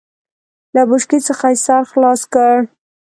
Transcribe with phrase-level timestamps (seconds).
[0.75, 2.53] له بوشکې څخه يې سر خلاص کړ.